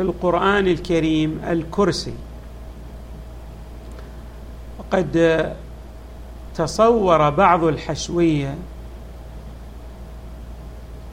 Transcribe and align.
في 0.00 0.06
القرآن 0.06 0.66
الكريم 0.66 1.40
الكرسي. 1.48 2.14
وقد 4.78 5.54
تصور 6.56 7.30
بعض 7.30 7.64
الحشوية 7.64 8.54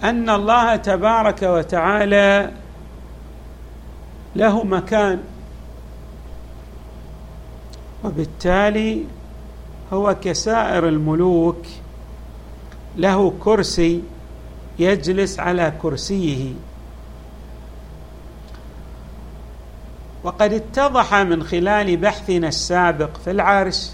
أن 0.04 0.30
الله 0.30 0.76
تبارك 0.76 1.42
وتعالى 1.44 2.52
له 4.36 4.64
مكان 4.64 5.20
وبالتالي 8.04 9.04
هو 9.94 10.16
كسائر 10.22 10.88
الملوك 10.88 11.66
له 12.98 13.34
كرسي 13.40 14.02
يجلس 14.80 15.40
على 15.40 15.74
كرسيه. 15.82 16.54
وقد 20.24 20.54
اتضح 20.54 21.16
من 21.16 21.44
خلال 21.44 21.98
بحثنا 21.98 22.48
السابق 22.48 23.18
في 23.18 23.32
العرش 23.32 23.90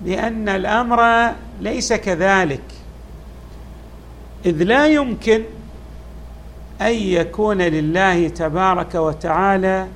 بأن 0.00 0.48
الأمر 0.48 1.32
ليس 1.60 1.92
كذلك 1.92 2.62
إذ 4.46 4.62
لا 4.62 4.86
يمكن 4.86 5.42
أن 6.80 6.94
يكون 6.94 7.62
لله 7.62 8.28
تبارك 8.28 8.94
وتعالى 8.94 9.86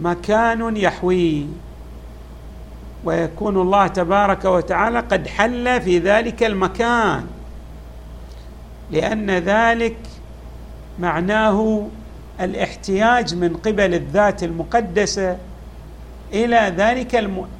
مكان 0.00 0.76
يحويه 0.76 1.44
ويكون 3.04 3.56
الله 3.56 3.86
تبارك 3.86 4.44
وتعالى 4.44 5.00
قد 5.00 5.28
حل 5.28 5.80
في 5.80 5.98
ذلك 5.98 6.42
المكان 6.42 7.26
لأن 8.90 9.30
ذلك 9.30 9.96
معناه 10.98 11.86
الاحتياج 12.42 13.34
من 13.34 13.56
قبل 13.56 13.94
الذات 13.94 14.42
المقدسة 14.42 15.38
إلى 16.32 16.74
ذلك 16.76 17.14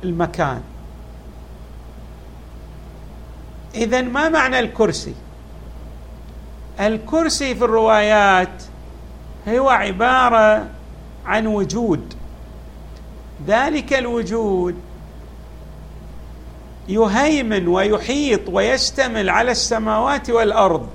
المكان. 0.05 0.63
إذا 3.75 4.03
ما 4.03 4.29
معنى 4.29 4.59
الكرسي؟ 4.61 5.15
الكرسي 6.81 7.55
في 7.55 7.65
الروايات 7.65 8.63
هو 9.49 9.69
عبارة 9.69 10.67
عن 11.27 11.47
وجود. 11.47 12.15
ذلك 13.47 13.93
الوجود 13.93 14.75
يهيمن 16.89 17.69
ويحيط 17.69 18.49
ويشتمل 18.49 19.31
على 19.31 19.51
السماوات 19.51 20.31
والأرض. 20.31 20.89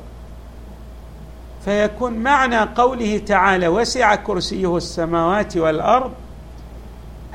فيكون 1.68 2.14
معنى 2.14 2.60
قوله 2.60 3.18
تعالى 3.18 3.68
وسع 3.68 4.16
كرسيه 4.16 4.78
السماوات 4.78 5.58
والأرض 5.58 6.12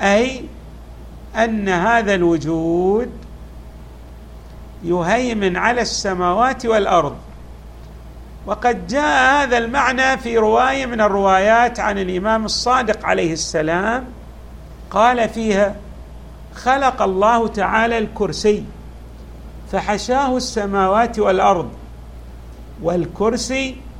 أي 0.00 0.44
أن 1.36 1.68
هذا 1.68 2.14
الوجود 2.14 3.10
يهيمن 4.84 5.56
على 5.56 5.80
السماوات 5.80 6.66
والأرض. 6.66 7.16
وقد 8.46 8.86
جاء 8.86 9.42
هذا 9.42 9.58
المعنى 9.58 10.18
في 10.18 10.38
رواية 10.38 10.86
من 10.86 11.00
الروايات 11.00 11.80
عن 11.80 11.98
الإمام 11.98 12.44
الصادق 12.44 13.06
عليه 13.06 13.32
السلام 13.32 14.04
قال 14.90 15.28
فيها 15.28 15.76
خلق 16.54 17.02
الله 17.02 17.48
تعالى 17.48 17.98
الكرسي 17.98 18.64
فحشاه 19.72 20.36
السماوات 20.36 21.18
والأرض 21.18 21.70
والكرسي 22.82 23.91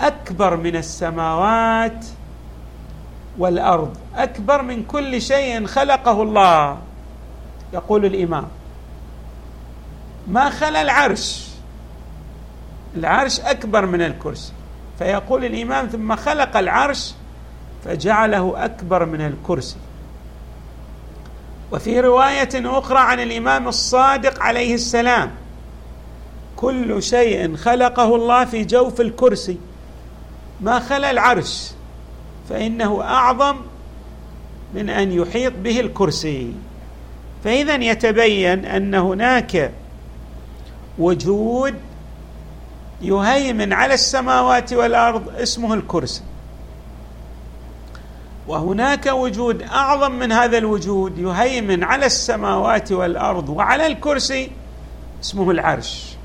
أكبر 0.00 0.56
من 0.56 0.76
السماوات 0.76 2.06
والأرض 3.38 3.96
أكبر 4.16 4.62
من 4.62 4.82
كل 4.82 5.22
شيء 5.22 5.66
خلقه 5.66 6.22
الله 6.22 6.78
يقول 7.72 8.04
الإمام. 8.04 8.48
ما 10.28 10.50
خلا 10.50 10.82
العرش؟ 10.82 11.48
العرش 12.96 13.40
أكبر 13.40 13.86
من 13.86 14.02
الكرسي. 14.02 14.52
فيقول 14.98 15.44
الإمام 15.44 15.86
ثم 15.86 16.16
خلق 16.16 16.56
العرش 16.56 17.14
فجعله 17.84 18.64
أكبر 18.64 19.04
من 19.04 19.20
الكرسي. 19.20 19.76
وفي 21.72 22.00
رواية 22.00 22.78
أخرى 22.78 22.98
عن 22.98 23.20
الإمام 23.20 23.68
الصادق 23.68 24.42
عليه 24.42 24.74
السلام 24.74 25.30
كل 26.56 27.02
شيء 27.02 27.56
خلقه 27.56 28.16
الله 28.16 28.44
في 28.44 28.64
جوف 28.64 29.00
الكرسي. 29.00 29.58
ما 30.64 30.80
خلا 30.80 31.10
العرش 31.10 31.70
فإنه 32.48 33.02
أعظم 33.02 33.56
من 34.74 34.90
أن 34.90 35.12
يحيط 35.12 35.52
به 35.62 35.80
الكرسي. 35.80 36.52
فإذا 37.44 37.74
يتبين 37.74 38.64
أن 38.64 38.94
هناك 38.94 39.72
وجود 40.98 41.74
يهيمن 43.02 43.72
على 43.72 43.94
السماوات 43.94 44.72
والأرض 44.72 45.28
اسمه 45.36 45.74
الكرسي. 45.74 46.22
وهناك 48.48 49.06
وجود 49.06 49.62
أعظم 49.62 50.12
من 50.12 50.32
هذا 50.32 50.58
الوجود 50.58 51.18
يهيمن 51.18 51.84
على 51.84 52.06
السماوات 52.06 52.92
والأرض 52.92 53.48
وعلى 53.48 53.86
الكرسي 53.86 54.50
اسمه 55.22 55.50
العرش. 55.50 56.16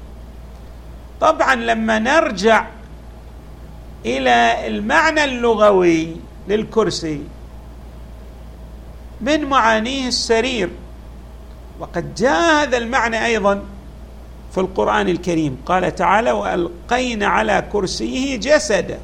طبعا 1.22 1.56
لما 1.56 2.00
نرجع 2.00 2.66
إلى 4.06 4.68
المعنى 4.68 5.24
اللغوي 5.24 6.16
للكرسي 6.48 7.24
من 9.22 9.46
معانيه 9.46 10.08
السرير. 10.08 10.70
وقد 11.80 12.16
جاء 12.16 12.64
هذا 12.64 12.78
المعنى 12.78 13.26
أيضا 13.26 13.64
في 14.52 14.60
القرآن 14.60 15.10
الكريم. 15.10 15.58
قال 15.66 15.96
تعالى 15.96 16.32
وألقينا 16.32 17.28
على 17.28 17.66
كرسيه 17.72 18.36
جسدا. 18.36 19.00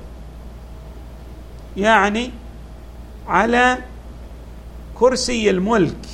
يعني 1.78 2.32
على 3.28 3.78
كرسي 4.96 5.50
الملك 5.50 6.08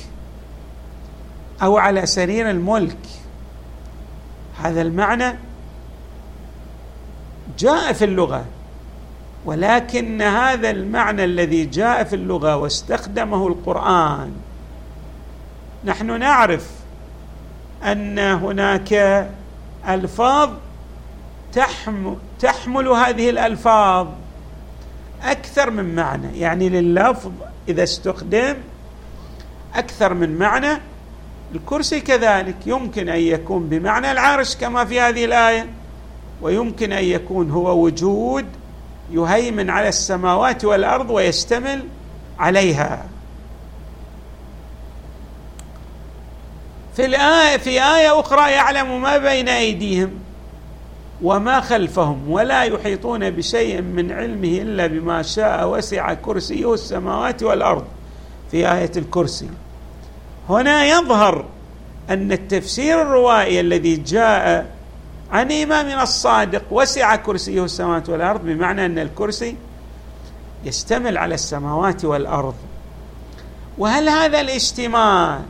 أو 1.62 1.78
على 1.78 2.06
سرير 2.06 2.50
الملك. 2.50 2.98
هذا 4.58 4.82
المعنى 4.82 5.34
جاء 7.58 7.92
في 7.92 8.04
اللغة. 8.04 8.44
ولكن 9.44 10.22
هذا 10.22 10.70
المعنى 10.70 11.24
الذي 11.24 11.64
جاء 11.64 12.04
في 12.04 12.16
اللغة 12.16 12.56
واستخدمه 12.56 13.46
القرآن. 13.46 14.32
نحن 15.84 16.18
نعرف 16.20 16.70
أن 17.84 18.18
هناك 18.18 18.92
ألفاظ 19.88 20.50
تحمل, 22.40 22.88
هذه 22.88 23.30
الألفاظ 23.30 24.08
أكثر 25.22 25.70
من 25.70 25.94
معنى. 25.94 26.38
يعني 26.38 26.68
لللفظ 26.68 27.32
إذا 27.68 27.82
استخدم 27.82 28.54
أكثر 29.74 30.14
من 30.14 30.38
معنى 30.38 30.78
الكرسي 31.54 32.00
كذلك. 32.00 32.56
يمكن 32.66 33.08
أن 33.08 33.20
يكون 33.20 33.68
بمعنى 33.68 34.12
العرش 34.12 34.56
كما 34.56 34.84
في 34.84 35.00
هذه 35.00 35.24
الآية 35.24 35.66
ويمكن 36.42 36.92
أن 36.92 37.04
يكون 37.04 37.50
هو 37.50 37.84
وجود 37.84 38.46
يهيمن 39.10 39.70
على 39.70 39.88
السماوات 39.88 40.64
والأرض 40.64 41.10
ويشتمل 41.10 41.84
عليها. 42.38 43.04
في 46.96 47.04
الآية 47.04 47.56
في 47.56 47.70
آية 47.70 48.20
أخرى 48.20 48.50
يعلم 48.50 49.02
ما 49.02 49.18
بين 49.18 49.48
أيديهم 49.48 50.10
وما 51.22 51.60
خلفهم 51.60 52.30
ولا 52.30 52.62
يحيطون 52.62 53.30
بشيء 53.30 53.80
من 53.80 54.12
علمه 54.12 54.48
إلا 54.48 54.86
بما 54.86 55.22
شاء 55.22 55.68
وسع 55.68 56.14
كرسيه 56.14 56.74
السماوات 56.74 57.42
والأرض. 57.42 57.84
في 58.50 58.72
آية 58.72 58.92
الكرسي. 58.96 59.48
هنا 60.48 60.86
يظهر 60.86 61.44
أن 62.10 62.32
التفسير 62.32 63.02
الروائي 63.02 63.60
الذي 63.60 63.96
جاء 63.96 64.66
عن 65.32 65.52
إمامنا 65.52 66.02
الصادق. 66.02 66.62
وسع 66.70 67.16
كرسيه 67.16 67.64
السماوات 67.64 68.08
والأرض 68.08 68.44
بمعنى 68.44 68.86
أن 68.86 68.98
الكرسي 68.98 69.56
يشتمل 70.64 71.18
على 71.18 71.34
السماوات 71.34 72.04
والأرض. 72.04 72.54
وهل 73.78 74.08
هذا 74.08 74.40
الاشتمال 74.40 75.40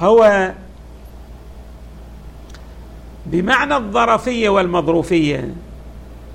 هو 0.00 0.52
بمعنى 3.26 3.76
الظرفية 3.76 4.48
والمظروفية 4.48 5.54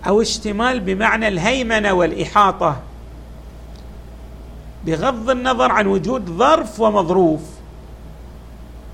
أو 0.07 0.21
اشتمال 0.21 0.79
بمعنى 0.79 1.27
الهيمنة 1.27 1.93
والإحاطة؟ 1.93 2.77
بغض 4.85 5.29
النظر 5.29 5.71
عن 5.71 5.87
وجود 5.87 6.29
ظرف 6.29 6.79
ومظروف. 6.79 7.41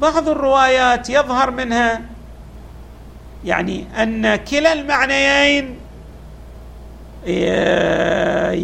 بعض 0.01 0.29
الروايات 0.29 1.09
يظهر 1.09 1.51
منها 1.51 2.01
يعني 3.45 3.85
أن 4.03 4.35
كلا 4.35 4.73
المعنيين 4.73 5.75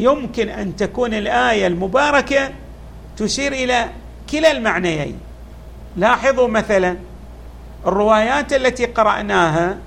يمكن 0.03 0.49
أن 0.49 0.75
تكون 0.75 1.13
الآية 1.13 1.67
المباركة 1.67 2.49
تشير 3.17 3.53
إلى 3.53 3.85
كلا 4.31 4.51
المعنيين. 4.51 5.19
لاحظوا 5.97 6.47
مثلا 6.47 6.97
الروايات 7.87 8.53
التي 8.53 8.85
قرأناها 8.85 9.77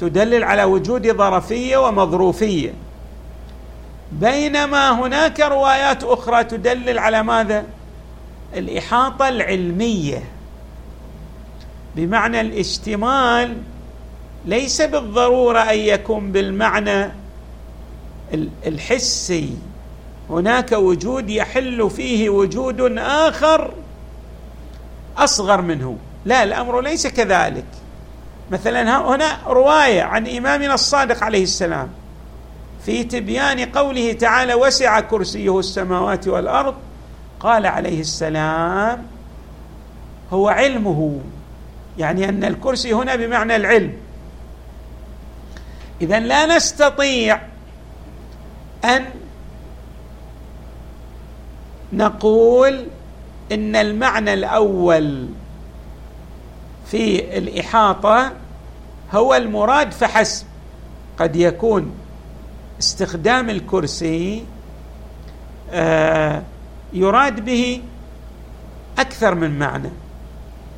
تدلل 0.00 0.44
على 0.44 0.64
وجود 0.64 1.12
ظرفية 1.16 1.76
ومظروفية. 1.76 2.72
بينما 4.12 4.90
هناك 4.90 5.40
روايات 5.40 6.04
أخرى 6.04 6.44
تدلل 6.44 6.98
على 6.98 7.22
ماذا؟ 7.22 7.64
الإحاطة 8.56 9.28
العلمية. 9.28 10.22
بمعنى 11.98 12.40
الاشتمال 12.40 13.56
ليس 14.44 14.82
بالضرورة 14.82 15.58
أن 15.58 15.78
يكون 15.78 16.32
بالمعنى 16.32 17.10
الحسي. 18.66 19.50
هناك 20.30 20.72
وجود 20.72 21.30
يحل 21.30 21.90
فيه 21.90 22.30
وجود 22.30 22.98
آخر 22.98 23.72
أصغر 25.16 25.62
منه. 25.62 25.96
لا 26.24 26.42
الأمر 26.42 26.80
ليس 26.80 27.06
كذلك. 27.06 27.64
مثلا 28.50 29.00
هنا 29.14 29.38
رواية 29.46 30.02
عن 30.02 30.26
إمامنا 30.26 30.74
الصادق 30.74 31.24
عليه 31.24 31.42
السلام. 31.42 31.88
في 32.86 33.04
تبيان 33.04 33.60
قوله 33.60 34.12
تعالى 34.12 34.54
وسع 34.54 35.00
كرسيه 35.00 35.58
السماوات 35.58 36.28
والأرض 36.28 36.74
قال 37.40 37.66
عليه 37.66 38.00
السلام 38.00 39.06
هو 40.32 40.48
علمه 40.48 41.20
يعني 41.98 42.28
أن 42.28 42.44
الكرسي 42.44 42.92
هنا 42.92 43.16
بمعنى 43.16 43.56
العلم. 43.56 43.92
اذا 46.00 46.20
لا 46.20 46.56
نستطيع 46.56 47.40
أن 48.84 49.04
نقول 51.92 52.86
إن 53.52 53.76
المعنى 53.76 54.34
الأول 54.34 55.28
في 56.86 57.38
الإحاطة 57.38 58.32
هو 59.12 59.34
المراد 59.34 59.92
فحسب. 59.92 60.46
قد 61.18 61.36
يكون 61.36 61.94
استخدام 62.78 63.50
الكرسي 63.50 64.44
آه 65.70 66.42
يراد 66.92 67.44
به 67.44 67.82
أكثر 68.98 69.34
من 69.34 69.58
معنى. 69.58 69.90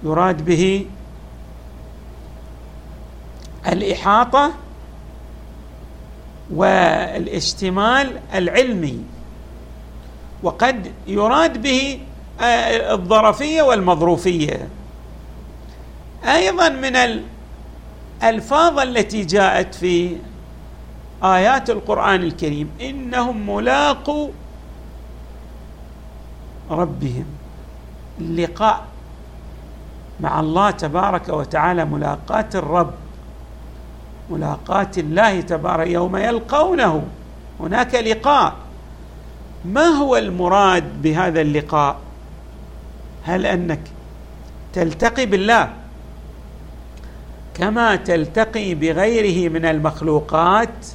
يراد 0.05 0.45
به 0.45 0.87
الإحاطة 3.69 4.53
والاشتمال 6.51 8.21
العلمي 8.35 9.05
وقد 10.43 10.93
يراد 11.07 11.63
به 11.63 12.01
آه، 12.41 12.95
الظرفية 12.95 13.63
والمظروفية. 13.63 14.69
أيضا 16.25 16.69
من 16.69 17.23
الألفاظ 18.23 18.79
التي 18.79 19.25
جاءت 19.25 19.75
في 19.75 20.17
آيات 21.25 21.71
القرآن 21.71 22.23
الكريم 22.23 22.71
إنهم 22.81 23.57
ملاقوا 23.57 24.29
ربهم 26.71 27.25
اللقاء 28.21 28.85
مع 30.21 30.41
الله 30.41 30.71
تبارك 30.71 31.29
وتعالى 31.29 31.85
ملاقاة 31.85 32.49
الرب. 32.55 32.95
ملاقاه 34.31 34.91
الله 34.99 35.41
تبارك 35.41 35.87
يوم 35.87 36.17
يلقونه. 36.17 37.03
هناك 37.61 37.95
لقاء. 37.95 38.55
ما 39.65 39.85
هو 39.85 40.17
المراد 40.17 41.03
بهذا 41.03 41.41
اللقاء؟ 41.41 41.97
هل 43.25 43.47
أنك 43.47 43.81
تلتقي 44.73 45.27
بالله 45.27 45.73
كما 47.55 47.97
تلتقي 47.97 48.75
بغيره 48.75 49.49
من 49.53 49.65
المخلوقات؟ 49.65 50.87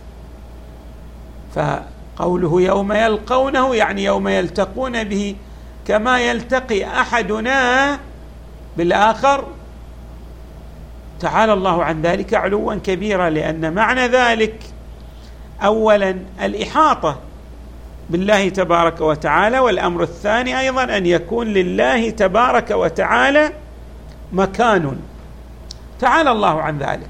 فقوله 1.55 2.61
يوم 2.61 2.91
يلقونه 2.91 3.75
يعني 3.75 4.03
يوم 4.03 4.27
يلتقون 4.27 5.03
به 5.03 5.35
كما 5.87 6.19
يلتقي 6.19 6.85
أحدنا 6.85 7.99
بالآخر 8.77 9.45
تعالى 11.19 11.53
الله 11.53 11.83
عن 11.83 12.01
ذلك 12.01 12.33
علوا 12.33 12.75
كبيرا 12.75 13.29
لأن 13.29 13.73
معنى 13.73 14.07
ذلك 14.07 14.63
اولا 15.63 16.17
الإحاطة 16.41 17.19
بالله 18.09 18.49
تبارك 18.49 19.01
وتعالى 19.01 19.59
والأمر 19.59 20.03
الثاني 20.03 20.59
أيضا 20.59 20.83
أن 20.83 21.05
يكون 21.05 21.47
لله 21.47 22.09
تبارك 22.09 22.71
وتعالى 22.71 23.51
مكان. 24.33 24.97
تعالى 25.99 26.31
الله 26.31 26.61
عن 26.61 26.77
ذلك. 26.77 27.09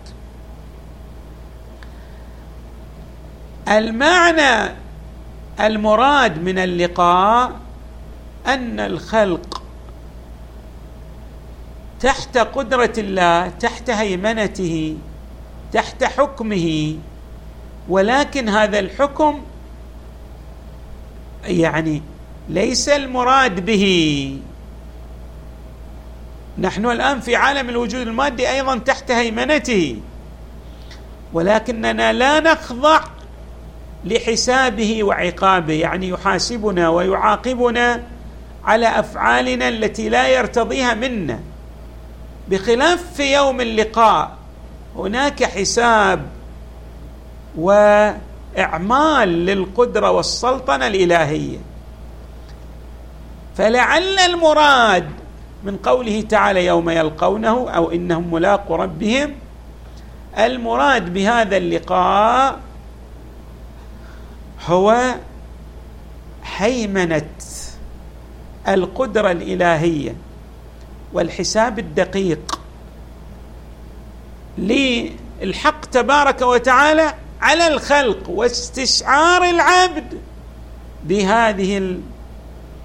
المعنى 3.67 4.75
المراد 5.59 6.43
من 6.43 6.57
اللقاء 6.57 7.51
أن 8.47 8.79
الخلق 8.79 9.54
تحت 11.99 12.37
قدرة 12.37 12.93
الله 12.97 13.49
تحت 13.49 13.89
هيمنته 13.89 14.97
تحت 15.73 16.03
حكمه. 16.03 16.97
ولكن 17.89 18.49
هذا 18.49 18.79
الحكم 18.79 19.41
يعني 21.45 22.01
ليس 22.49 22.89
المراد 22.89 23.65
به. 23.65 24.37
نحن 26.57 26.85
الآن 26.85 27.19
في 27.19 27.35
عالم 27.35 27.69
الوجود 27.69 28.07
المادي 28.07 28.49
أيضا 28.51 28.77
تحت 28.77 29.11
هيمنته. 29.11 29.97
ولكننا 31.33 32.13
لا 32.13 32.39
نخضع 32.39 33.01
لحسابه 34.05 35.03
وعقابه 35.03 35.73
يعني 35.73 36.09
يحاسبنا 36.09 36.89
ويعاقبنا 36.89 38.03
على 38.63 38.99
أفعالنا 38.99 39.67
التي 39.67 40.09
لا 40.09 40.27
يرتضيها 40.27 40.93
منا. 40.93 41.39
بخلاف 42.49 43.13
في 43.13 43.33
يوم 43.33 43.61
اللقاء 43.61 44.31
هناك 44.95 45.43
حساب 45.43 46.25
وإعمال 47.57 49.29
للقدرة 49.45 50.11
والسلطنة 50.11 50.87
الإلهية. 50.87 51.57
فلعل 53.57 54.19
المراد 54.19 55.09
من 55.63 55.77
قوله 55.77 56.21
تعالى 56.21 56.65
يوم 56.65 56.89
يلقونه 56.89 57.69
أو 57.69 57.91
إنهم 57.91 58.33
ملاقوا 58.33 58.77
ربهم 58.77 59.33
المراد 60.37 61.13
بهذا 61.13 61.57
اللقاء 61.57 62.59
هو 64.67 65.15
هيمنة 66.57 67.29
القدرة 68.67 69.31
الإلهية. 69.31 70.15
والحساب 71.15 71.79
الدقيق. 71.79 72.59
للحق 74.57 75.85
تبارك 75.85 76.41
وتعالى 76.41 77.13
على 77.41 77.67
الخلق 77.67 78.29
واستشعار 78.29 79.43
العبد 79.43 80.21
بهذه 81.03 81.99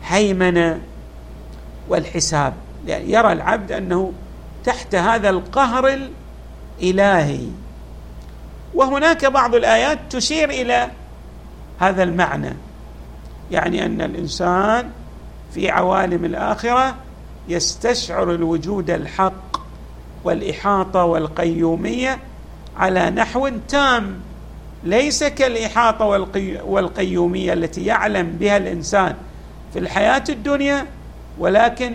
الهيمنة 0.03 0.81
والحساب. 1.89 2.55
يعني 2.87 3.13
يرى 3.13 3.33
العبد 3.33 3.73
أنه 3.73 4.13
تحت 4.65 4.95
هذا 4.95 5.31
القهر 5.31 6.09
الإلهي. 6.83 7.47
وهناك 8.75 9.25
بعض 9.25 9.55
الآيات 9.55 9.99
تشير 10.11 10.51
إلى 10.51 10.91
هذا 11.79 12.03
المعنى. 12.03 12.53
يعني 13.51 13.87
أن 13.87 14.01
الإنسان 14.01 14.91
في 15.55 15.71
عوالم 15.71 16.25
الآخرة 16.25 16.95
يستشعر 17.51 18.35
الوجود 18.35 18.91
الحق 18.91 19.61
والإحاطة 20.25 21.05
والقيومية 21.05 22.19
على 22.77 23.11
نحو 23.11 23.51
تام 23.69 24.21
ليس 24.85 25.25
كالإحاطة 25.25 26.05
والقيومية 26.65 27.53
التي 27.53 27.85
يعلم 27.85 28.37
بها 28.41 28.57
الإنسان 28.57 29.15
في 29.73 29.79
الحياة 29.79 30.25
الدنيا 30.29 30.87
ولكن 31.39 31.95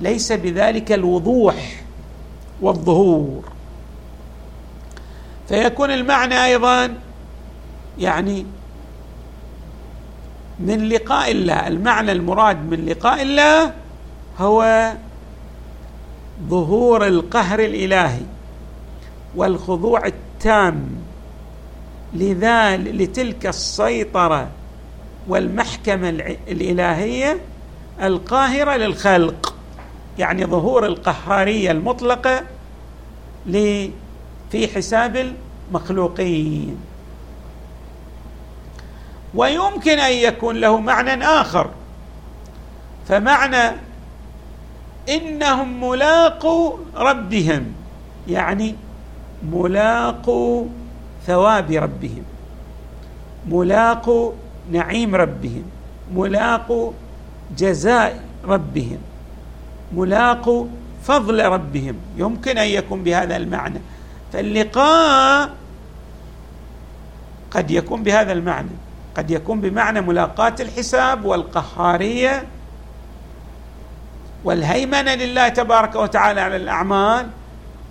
ليس 0.00 0.32
بذلك 0.32 0.92
الوضوح 0.92 1.82
والظهور. 2.60 3.44
فيكون 5.48 5.90
المعنى 5.90 6.44
أيضا 6.44 6.94
يعني 7.98 8.46
من 10.60 10.88
لقاء 10.88 11.30
الله 11.30 11.68
المعنى 11.68 12.12
المراد 12.12 12.70
من 12.70 12.86
لقاء 12.86 13.22
الله 13.22 13.72
هو 14.40 14.92
ظهور 16.48 17.06
القهر 17.06 17.60
الإلهي 17.60 18.20
والخضوع 19.36 20.06
التام 20.06 20.88
لذا 22.14 22.76
لتلك 22.76 23.46
السيطرة 23.46 24.48
والمحكمة 25.28 26.08
الإلهية 26.48 27.40
القاهرة 28.02 28.76
للخلق 28.76 29.54
يعني 30.18 30.44
ظهور 30.46 30.86
القهاريه 30.86 31.70
المطلقة 31.70 32.42
في 34.52 34.68
حساب 34.74 35.34
المخلوقين. 35.70 36.76
ويمكن 39.34 39.98
أن 39.98 40.12
يكون 40.12 40.56
له 40.56 40.80
معنى 40.80 41.24
آخر 41.24 41.70
فمعنى 43.08 43.76
إنهم 45.08 45.88
ملاقوا 45.88 46.72
ربهم. 46.96 47.64
يعني 48.28 48.74
ملاقوا 49.52 50.66
ثواب 51.26 51.70
ربهم. 51.70 52.24
ملاقوا 53.48 54.32
نعيم 54.72 55.14
ربهم. 55.14 55.64
ملاقوا 56.14 56.92
جزاء 57.58 58.24
ربهم. 58.44 58.98
ملاقوا 59.92 60.66
فضل 61.02 61.44
ربهم. 61.44 61.94
يمكن 62.16 62.58
أن 62.58 62.66
يكون 62.66 63.02
بهذا 63.02 63.36
المعنى. 63.36 63.80
فاللقاء 64.32 65.50
قد 67.50 67.70
يكون 67.70 68.02
بهذا 68.02 68.32
المعنى. 68.32 68.76
قد 69.16 69.30
يكون 69.30 69.60
بمعنى 69.60 70.00
ملاقاه 70.00 70.54
الحساب 70.60 71.24
والقهارية 71.24 72.44
والهيمنة 74.46 75.14
لله 75.14 75.48
تبارك 75.48 75.94
وتعالى 75.94 76.40
على 76.40 76.56
الأعمال 76.56 77.26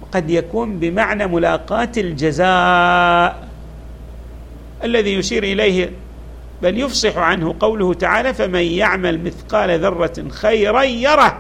وقد 0.02 0.30
يكون 0.30 0.80
بمعنى 0.80 1.28
ملاقاة 1.28 1.92
الجزاء 1.98 3.48
الذي 4.84 5.14
يشير 5.14 5.44
إليه 5.44 5.92
بل 6.62 6.80
يفصح 6.80 7.18
عنه 7.18 7.56
قوله 7.60 7.94
تعالى 7.94 8.34
فمن 8.34 8.62
يعمل 8.62 9.24
مثقال 9.24 9.80
ذرة 9.80 10.30
خيرا 10.30 10.84
يره. 10.84 11.40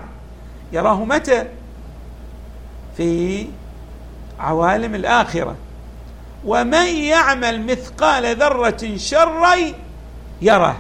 يراه 0.71 1.05
متى؟ 1.05 1.45
في 2.97 3.45
عوالم 4.39 4.95
الآخرة. 4.95 5.55
ومن 6.45 6.87
يعمل 6.87 7.65
مثقال 7.65 8.35
ذرة 8.35 8.95
شرا 8.97 9.55
يره. 10.41 10.77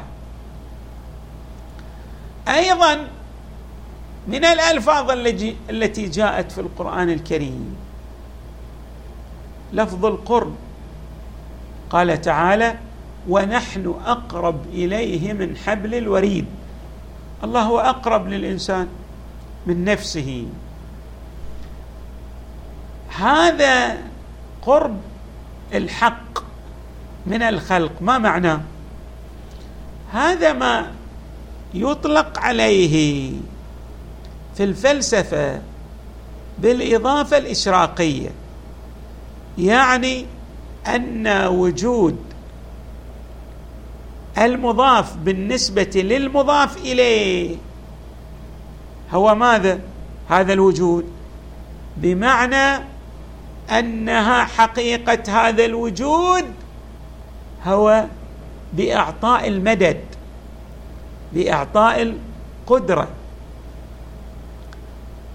أيضا 2.47 3.07
من 4.27 4.45
الألفاظ 4.45 5.11
التي 5.69 6.05
جاءت 6.07 6.51
في 6.51 6.61
القرآن 6.61 7.09
الكريم. 7.09 7.75
لفظ 9.73 10.05
القرب. 10.05 10.55
قال 11.89 12.21
تعالى 12.21 12.75
ونحن 13.29 13.93
أقرب 14.05 14.65
إليه 14.73 15.33
من 15.33 15.57
حبل 15.57 15.95
الوريد. 15.95 16.45
الله 17.43 17.61
هو 17.61 17.79
أقرب 17.79 18.27
للإنسان 18.27 18.87
من 19.67 19.85
نفسه. 19.85 20.45
هذا 23.17 23.97
قرب 24.61 24.97
الحق 25.73 26.39
من 27.25 27.41
الخلق. 27.41 28.01
ما 28.01 28.17
معناه 28.17 28.61
هذا 30.11 30.53
ما 30.53 30.91
يطلق 31.73 32.39
عليه. 32.39 33.31
في 34.55 34.63
الفلسفة 34.63 35.61
بالإضافة 36.57 37.37
الإشراقية. 37.37 38.29
يعني 39.57 40.25
أن 40.87 41.27
وجود 41.47 42.17
المضاف 44.37 45.15
بالنسبة 45.17 45.91
للمضاف 45.95 46.77
إليه 46.77 47.55
هو 49.11 49.35
ماذا؟ 49.35 49.79
هذا 50.29 50.53
الوجود. 50.53 51.05
بمعنى 51.97 52.83
أنها 53.71 54.43
حقيقة 54.43 55.47
هذا 55.47 55.65
الوجود 55.65 56.45
هو 57.65 58.05
بإعطاء 58.73 59.47
المدد 59.47 60.01
بإعطاء 61.33 62.01
القدرة. 62.67 63.07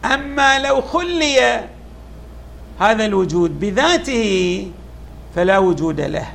أما 0.05 0.59
لو 0.59 0.81
خلي 0.81 1.61
هذا 2.81 3.07
الوجود 3.07 3.61
بذاته 3.61 4.67
فلا 5.35 5.59
وجود 5.59 6.01
له. 6.01 6.27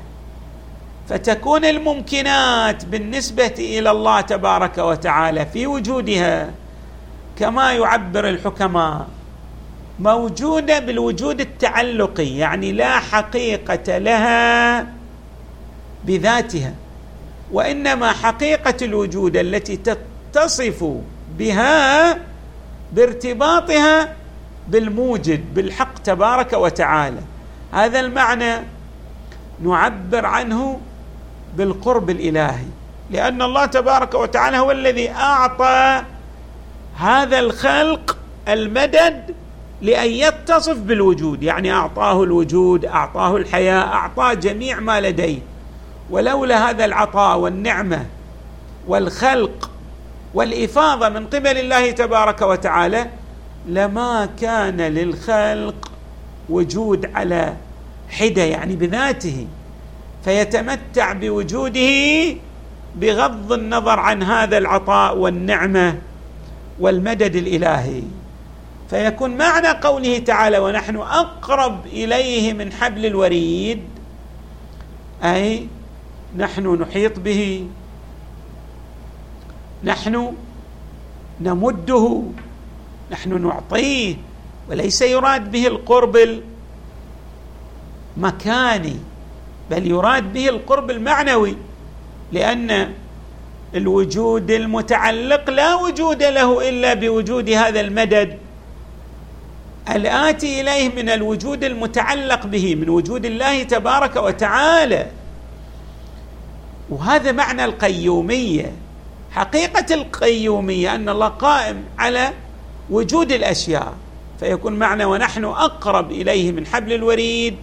فتكون 1.09 1.65
الممكنات 1.65 2.85
بالنسبة 2.85 3.53
إلى 3.59 3.91
الله 3.91 4.21
تبارك 4.21 4.77
وتعالى 4.77 5.45
في 5.45 5.67
وجودها 5.67 6.49
كما 7.39 7.73
يعبر 7.73 8.29
الحكماء 8.29 9.07
موجودة 9.99 10.79
بالوجود 10.79 11.41
التعلقي 11.41 12.37
يعني 12.37 12.71
لا 12.71 12.99
حقيقة 12.99 13.97
لها 13.97 14.87
بذاتها 16.05 16.73
وإنما 17.51 18.11
حقيقة 18.11 18.85
الوجود 18.85 19.37
التي 19.37 19.77
تتصف 19.77 20.85
بها 21.37 22.19
بارتباطها 22.93 24.13
بالموجد 24.67 25.53
بالحق 25.53 25.93
تبارك 25.93 26.53
وتعالى. 26.53 27.21
هذا 27.71 27.99
المعنى 27.99 28.53
نعبر 29.63 30.25
عنه 30.25 30.79
بالقرب 31.57 32.09
الإلهي 32.09 32.65
لأن 33.11 33.41
الله 33.41 33.65
تبارك 33.65 34.13
وتعالى 34.13 34.57
هو 34.57 34.71
الذي 34.71 35.09
أعطى 35.09 36.03
هذا 36.97 37.39
الخلق 37.39 38.17
المدد 38.47 39.35
لأن 39.81 40.09
يتصف 40.09 40.77
بالوجود. 40.77 41.43
يعني 41.43 41.71
أعطاه 41.71 42.23
الوجود 42.23 42.85
أعطاه 42.85 43.37
الحياة 43.37 43.83
أعطاه 43.83 44.33
جميع 44.33 44.79
ما 44.79 45.01
لديه. 45.01 45.39
ولولا 46.09 46.69
هذا 46.69 46.85
العطاء 46.85 47.37
والنعمة 47.37 48.05
والخلق 48.87 49.71
والإفاضة 50.35 51.09
من 51.09 51.27
قبل 51.27 51.57
الله 51.57 51.91
تبارك 51.91 52.41
وتعالى 52.41 53.07
لما 53.67 54.29
كان 54.41 54.81
للخلق 54.81 55.91
وجود 56.49 57.11
على 57.15 57.53
حدة 58.09 58.43
يعني 58.43 58.75
بذاته 58.75 59.47
فيتمتع 60.23 61.13
بوجوده 61.13 62.35
بغض 62.95 63.53
النظر 63.53 63.99
عن 63.99 64.23
هذا 64.23 64.57
العطاء 64.57 65.17
والنعمة 65.17 65.97
والمدد 66.79 67.35
الإلهي. 67.35 68.01
فيكون 68.89 69.37
معنى 69.37 69.67
قوله 69.67 70.19
تعالى 70.19 70.59
ونحن 70.59 70.95
أقرب 70.95 71.85
إليه 71.85 72.53
من 72.53 72.71
حبل 72.71 73.05
الوريد 73.05 73.81
أي 75.23 75.67
نحن 76.37 76.81
نحيط 76.81 77.19
به. 77.19 77.67
نحن 79.83 80.33
نمده 81.41 82.21
نحن 83.11 83.47
نعطيه 83.47 84.15
وليس 84.69 85.01
يراد 85.01 85.51
به 85.51 85.67
القرب 85.67 86.41
المكاني 88.17 88.95
بل 89.71 89.87
يراد 89.87 90.33
به 90.33 90.49
القرب 90.49 90.91
المعنوي 90.91 91.55
لأن 92.31 92.93
الوجود 93.75 94.51
المتعلق 94.51 95.49
لا 95.49 95.75
وجود 95.75 96.23
له 96.23 96.69
إلا 96.69 96.93
بوجود 96.93 97.49
هذا 97.49 97.81
المدد 97.81 98.37
الآتي 99.89 100.61
إليه 100.61 100.89
من 100.89 101.09
الوجود 101.09 101.63
المتعلق 101.63 102.45
به 102.45 102.75
من 102.75 102.89
وجود 102.89 103.25
الله 103.25 103.63
تبارك 103.63 104.15
وتعالى. 104.15 105.07
وهذا 106.89 107.31
معنى 107.31 107.65
القيومية. 107.65 108.71
حقيقة 109.35 109.95
القيومية 109.95 110.95
أن 110.95 111.09
الله 111.09 111.27
قائم 111.27 111.83
على 111.97 112.33
وجود 112.89 113.31
الأشياء 113.31 113.93
فيكون 114.39 114.73
معنى 114.73 115.05
ونحن 115.05 115.45
أقرب 115.45 116.11
إليه 116.11 116.51
من 116.51 116.65
حبل 116.67 116.93
الوريد. 116.93 117.55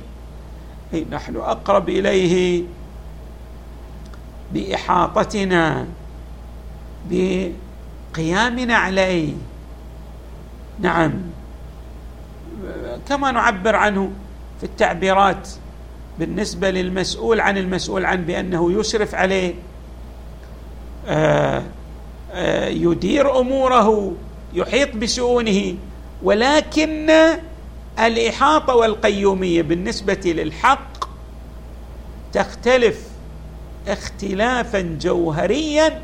إي 0.95 1.07
نحن 1.11 1.37
أقرب 1.37 1.89
إليه 1.89 2.63
بإحاطتنا 4.53 5.87
بقيامنا 7.11 8.77
عليه. 8.77 9.33
نعم. 10.81 11.13
كما 13.09 13.33
نعبر 13.33 13.77
عنه 13.77 14.11
في 14.61 14.67
التعبيرات 14.67 15.49
بالنسبة 16.19 16.71
للمسؤول 16.71 17.41
عن 17.41 17.59
المسؤول 17.59 18.05
عنه 18.05 18.23
بأنه 18.23 18.81
يشرف 18.81 19.15
عليه. 19.15 19.55
يدير 22.71 23.41
أموره 23.41 24.13
يحيط 24.55 24.89
بشؤونه 24.97 25.75
ولكن 26.23 27.11
الإحاطة 28.01 28.75
والقيومية 28.75 29.63
بالنسبة 29.63 30.21
للحق 30.25 31.05
تختلف 32.33 33.01
اختلافا 33.89 34.99
جوهريا 35.01 36.01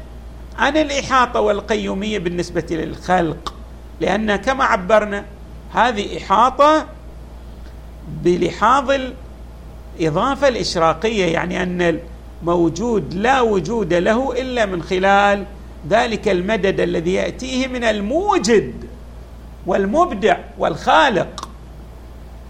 عن 0.58 0.76
الإحاطة 0.76 1.40
والقيومية 1.40 2.18
بالنسبة 2.18 2.66
للخلق. 2.70 3.54
لأن 4.00 4.36
كما 4.36 4.64
عبرنا 4.64 5.24
هذه 5.74 6.18
إحاطة 6.18 6.86
بلحاظ 8.24 8.90
الإضافة 10.00 10.48
الإشراقية 10.48 11.24
يعني 11.26 11.62
أن 11.62 11.98
الموجود 12.42 13.14
لا 13.14 13.40
وجود 13.40 13.94
له 13.94 14.32
إلا 14.40 14.66
من 14.66 14.82
خلال 14.82 15.44
ذلك 15.90 16.28
المدد 16.28 16.80
الذي 16.80 17.14
يأتيه 17.14 17.66
من 17.66 17.84
الموجد 17.84 18.72
والمبدع 19.66 20.36
والخالق. 20.58 21.48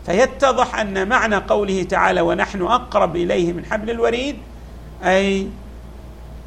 فيتضح 0.07 0.80
أن 0.80 1.09
معنى 1.09 1.37
قوله 1.37 1.83
تعالى 1.83 2.21
ونحن 2.21 2.62
أقرب 2.62 3.16
إليه 3.16 3.52
من 3.52 3.64
حبل 3.64 3.90
الوريد 3.90 4.37
أي 5.04 5.47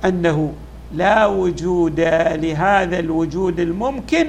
أنه 0.06 0.54
لا 0.94 1.26
وجود 1.26 2.00
لهذا 2.34 3.00
الوجود 3.00 3.60
الممكن 3.60 4.28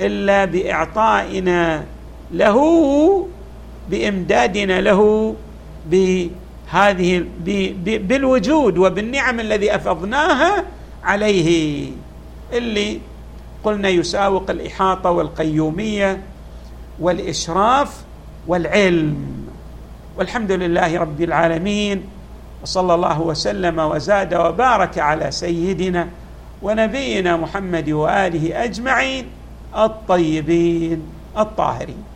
إلا 0.00 0.44
بإعطائنا 0.44 1.84
له 2.32 2.58
بإمدادنا 3.90 4.80
له 4.80 5.34
بهذه 6.72 7.24
بالوجود 7.84 8.78
وبالنعم 8.78 9.40
الذي 9.40 9.74
أفضناها 9.74 10.64
عليه. 11.04 11.90
اللي 12.52 13.00
قلنا 13.64 13.88
يساوق 13.88 14.50
الإحاطة 14.50 15.10
والقيومية 15.10 16.22
والإشراف 17.00 18.02
والعلم. 18.46 19.46
والحمد 20.18 20.52
لله 20.52 20.98
رب 20.98 21.20
العالمين 21.22 22.04
وصلى 22.62 22.94
الله 22.94 23.20
وسلم 23.20 23.78
وزاد 23.78 24.34
وبارك 24.34 24.98
على 24.98 25.30
سيدنا 25.30 26.08
ونبينا 26.62 27.36
محمد 27.36 27.90
وآله 27.90 28.64
أجمعين 28.64 29.26
الطيبين 29.76 31.02
الطاهرين. 31.38 32.11